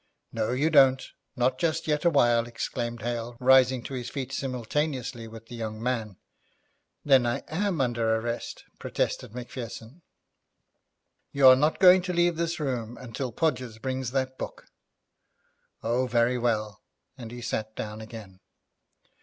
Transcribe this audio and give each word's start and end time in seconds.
'No 0.31 0.51
you 0.51 0.71
don't. 0.71 1.05
Not 1.35 1.59
just 1.59 1.85
yet 1.87 2.03
awhile,' 2.05 2.47
exclaimed 2.47 3.03
Hale, 3.03 3.37
rising 3.39 3.83
to 3.83 3.93
his 3.93 4.09
feet 4.09 4.31
simultaneously 4.33 5.27
with 5.27 5.45
the 5.45 5.55
young 5.55 5.79
man. 5.79 6.17
'Then 7.05 7.27
I 7.27 7.43
am 7.47 7.79
under 7.79 8.15
arrest,' 8.15 8.63
protested 8.79 9.35
Macpherson. 9.35 10.01
'You're 11.31 11.55
not 11.55 11.77
going 11.77 12.01
to 12.01 12.13
leave 12.13 12.35
this 12.35 12.59
room 12.59 12.97
until 12.97 13.31
Podgers 13.31 13.77
brings 13.77 14.09
that 14.09 14.39
book.' 14.39 14.65
'Oh, 15.83 16.07
very 16.07 16.39
well,' 16.39 16.81
and 17.15 17.29
he 17.29 17.43
sat 17.43 17.75
down 17.75 18.01
again. 18.01 18.39